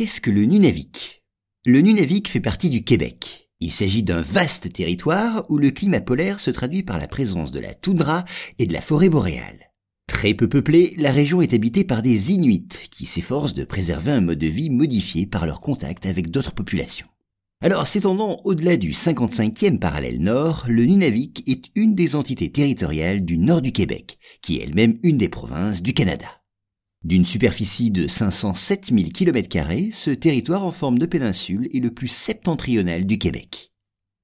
qu'est-ce 0.00 0.22
que 0.22 0.30
le 0.30 0.46
Nunavik? 0.46 1.22
Le 1.66 1.82
Nunavik 1.82 2.30
fait 2.30 2.40
partie 2.40 2.70
du 2.70 2.84
Québec. 2.84 3.50
Il 3.60 3.70
s'agit 3.70 4.02
d'un 4.02 4.22
vaste 4.22 4.72
territoire 4.72 5.44
où 5.50 5.58
le 5.58 5.70
climat 5.72 6.00
polaire 6.00 6.40
se 6.40 6.50
traduit 6.50 6.82
par 6.82 6.96
la 6.96 7.06
présence 7.06 7.52
de 7.52 7.60
la 7.60 7.74
toundra 7.74 8.24
et 8.58 8.66
de 8.66 8.72
la 8.72 8.80
forêt 8.80 9.10
boréale. 9.10 9.72
Très 10.06 10.32
peu 10.32 10.48
peuplée, 10.48 10.94
la 10.96 11.12
région 11.12 11.42
est 11.42 11.52
habitée 11.52 11.84
par 11.84 12.00
des 12.00 12.32
Inuits 12.32 12.66
qui 12.90 13.04
s'efforcent 13.04 13.52
de 13.52 13.64
préserver 13.64 14.12
un 14.12 14.22
mode 14.22 14.38
de 14.38 14.46
vie 14.46 14.70
modifié 14.70 15.26
par 15.26 15.44
leur 15.44 15.60
contact 15.60 16.06
avec 16.06 16.30
d'autres 16.30 16.54
populations. 16.54 17.08
Alors, 17.60 17.86
s'étendant 17.86 18.40
au-delà 18.44 18.78
du 18.78 18.92
55e 18.92 19.78
parallèle 19.78 20.22
nord, 20.22 20.64
le 20.66 20.86
Nunavik 20.86 21.46
est 21.46 21.66
une 21.74 21.94
des 21.94 22.16
entités 22.16 22.50
territoriales 22.50 23.22
du 23.22 23.36
nord 23.36 23.60
du 23.60 23.72
Québec, 23.72 24.18
qui 24.40 24.56
est 24.56 24.62
elle-même 24.62 24.98
une 25.02 25.18
des 25.18 25.28
provinces 25.28 25.82
du 25.82 25.92
Canada. 25.92 26.39
D'une 27.02 27.24
superficie 27.24 27.90
de 27.90 28.06
507 28.06 28.90
000 28.92 29.08
km, 29.08 29.56
ce 29.94 30.10
territoire 30.10 30.66
en 30.66 30.70
forme 30.70 30.98
de 30.98 31.06
péninsule 31.06 31.66
est 31.72 31.80
le 31.80 31.90
plus 31.90 32.08
septentrional 32.08 33.06
du 33.06 33.16
Québec. 33.16 33.72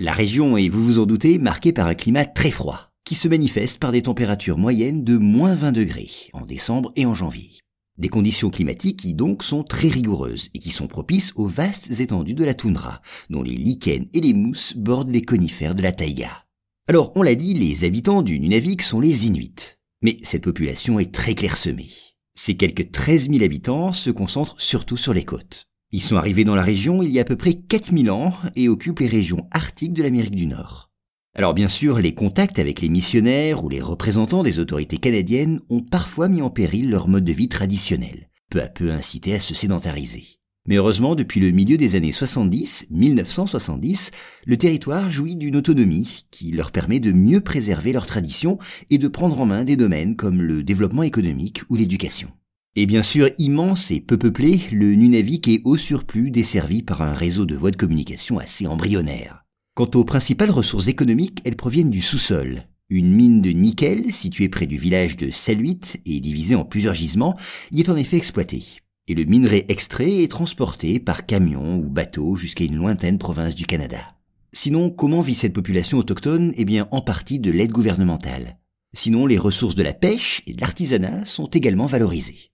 La 0.00 0.12
région 0.12 0.56
est, 0.56 0.70
vous 0.70 0.82
vous 0.82 0.98
en 0.98 1.04
doutez, 1.04 1.38
marquée 1.38 1.74
par 1.74 1.86
un 1.86 1.94
climat 1.94 2.24
très 2.24 2.50
froid, 2.50 2.90
qui 3.04 3.14
se 3.14 3.28
manifeste 3.28 3.78
par 3.78 3.92
des 3.92 4.00
températures 4.00 4.56
moyennes 4.56 5.04
de 5.04 5.18
moins 5.18 5.54
20 5.54 5.72
degrés 5.72 6.10
en 6.32 6.46
décembre 6.46 6.92
et 6.96 7.04
en 7.04 7.12
janvier. 7.12 7.50
Des 7.98 8.08
conditions 8.08 8.48
climatiques 8.48 9.00
qui 9.00 9.12
donc 9.12 9.44
sont 9.44 9.64
très 9.64 9.88
rigoureuses 9.88 10.48
et 10.54 10.58
qui 10.58 10.70
sont 10.70 10.86
propices 10.86 11.34
aux 11.36 11.46
vastes 11.46 12.00
étendues 12.00 12.32
de 12.32 12.44
la 12.44 12.54
toundra, 12.54 13.02
dont 13.28 13.42
les 13.42 13.54
lichens 13.54 14.08
et 14.14 14.20
les 14.20 14.32
mousses 14.32 14.74
bordent 14.74 15.10
les 15.10 15.20
conifères 15.20 15.74
de 15.74 15.82
la 15.82 15.92
taïga. 15.92 16.46
Alors, 16.88 17.12
on 17.16 17.22
l'a 17.22 17.34
dit, 17.34 17.52
les 17.52 17.84
habitants 17.84 18.22
du 18.22 18.40
Nunavik 18.40 18.80
sont 18.80 19.00
les 19.00 19.26
Inuits. 19.26 19.76
Mais 20.00 20.18
cette 20.22 20.42
population 20.44 20.98
est 20.98 21.12
très 21.12 21.34
clairsemée. 21.34 21.90
Ces 22.34 22.56
quelques 22.56 22.90
13 22.90 23.28
000 23.30 23.44
habitants 23.44 23.92
se 23.92 24.10
concentrent 24.10 24.60
surtout 24.60 24.96
sur 24.96 25.12
les 25.12 25.24
côtes. 25.24 25.68
Ils 25.90 26.02
sont 26.02 26.16
arrivés 26.16 26.44
dans 26.44 26.54
la 26.54 26.62
région 26.62 27.02
il 27.02 27.10
y 27.10 27.18
a 27.18 27.22
à 27.22 27.26
peu 27.26 27.36
près 27.36 27.54
4000 27.54 28.10
ans 28.10 28.32
et 28.56 28.68
occupent 28.68 29.00
les 29.00 29.08
régions 29.08 29.46
arctiques 29.50 29.92
de 29.92 30.02
l'Amérique 30.02 30.34
du 30.34 30.46
Nord. 30.46 30.90
Alors 31.34 31.54
bien 31.54 31.68
sûr, 31.68 31.98
les 31.98 32.14
contacts 32.14 32.58
avec 32.58 32.80
les 32.80 32.88
missionnaires 32.88 33.64
ou 33.64 33.68
les 33.68 33.80
représentants 33.80 34.42
des 34.42 34.58
autorités 34.58 34.98
canadiennes 34.98 35.60
ont 35.68 35.82
parfois 35.82 36.28
mis 36.28 36.42
en 36.42 36.50
péril 36.50 36.90
leur 36.90 37.08
mode 37.08 37.24
de 37.24 37.32
vie 37.32 37.48
traditionnel, 37.48 38.28
peu 38.50 38.62
à 38.62 38.68
peu 38.68 38.90
incité 38.90 39.34
à 39.34 39.40
se 39.40 39.54
sédentariser. 39.54 40.41
Mais 40.68 40.76
heureusement, 40.76 41.16
depuis 41.16 41.40
le 41.40 41.50
milieu 41.50 41.76
des 41.76 41.96
années 41.96 42.12
70, 42.12 42.86
1970, 42.90 44.12
le 44.46 44.56
territoire 44.56 45.10
jouit 45.10 45.34
d'une 45.34 45.56
autonomie 45.56 46.26
qui 46.30 46.52
leur 46.52 46.70
permet 46.70 47.00
de 47.00 47.10
mieux 47.10 47.40
préserver 47.40 47.92
leurs 47.92 48.06
traditions 48.06 48.58
et 48.88 48.98
de 48.98 49.08
prendre 49.08 49.40
en 49.40 49.46
main 49.46 49.64
des 49.64 49.76
domaines 49.76 50.14
comme 50.14 50.40
le 50.40 50.62
développement 50.62 51.02
économique 51.02 51.62
ou 51.68 51.74
l'éducation. 51.74 52.30
Et 52.76 52.86
bien 52.86 53.02
sûr, 53.02 53.28
immense 53.38 53.90
et 53.90 54.00
peu 54.00 54.16
peuplé, 54.16 54.60
le 54.70 54.94
Nunavik 54.94 55.48
est 55.48 55.62
au 55.64 55.76
surplus 55.76 56.30
desservi 56.30 56.82
par 56.82 57.02
un 57.02 57.12
réseau 57.12 57.44
de 57.44 57.56
voies 57.56 57.72
de 57.72 57.76
communication 57.76 58.38
assez 58.38 58.68
embryonnaire. 58.68 59.44
Quant 59.74 59.90
aux 59.94 60.04
principales 60.04 60.50
ressources 60.50 60.86
économiques, 60.86 61.40
elles 61.44 61.56
proviennent 61.56 61.90
du 61.90 62.00
sous-sol. 62.00 62.68
Une 62.88 63.12
mine 63.12 63.42
de 63.42 63.50
nickel, 63.50 64.12
située 64.12 64.48
près 64.48 64.66
du 64.66 64.76
village 64.76 65.16
de 65.16 65.30
Saluit 65.30 65.80
et 66.06 66.20
divisée 66.20 66.54
en 66.54 66.64
plusieurs 66.64 66.94
gisements, 66.94 67.36
y 67.72 67.80
est 67.80 67.88
en 67.88 67.96
effet 67.96 68.16
exploitée 68.16 68.64
et 69.08 69.14
le 69.14 69.24
minerai 69.24 69.66
extrait 69.68 70.22
est 70.22 70.30
transporté 70.30 71.00
par 71.00 71.26
camion 71.26 71.76
ou 71.76 71.90
bateau 71.90 72.36
jusqu'à 72.36 72.64
une 72.64 72.76
lointaine 72.76 73.18
province 73.18 73.54
du 73.54 73.66
Canada. 73.66 74.16
Sinon, 74.52 74.90
comment 74.90 75.22
vit 75.22 75.34
cette 75.34 75.54
population 75.54 75.98
autochtone? 75.98 76.52
Eh 76.56 76.64
bien, 76.64 76.86
en 76.90 77.00
partie 77.00 77.40
de 77.40 77.50
l'aide 77.50 77.72
gouvernementale. 77.72 78.58
Sinon, 78.94 79.26
les 79.26 79.38
ressources 79.38 79.74
de 79.74 79.82
la 79.82 79.94
pêche 79.94 80.42
et 80.46 80.52
de 80.52 80.60
l'artisanat 80.60 81.24
sont 81.24 81.46
également 81.46 81.86
valorisées. 81.86 82.51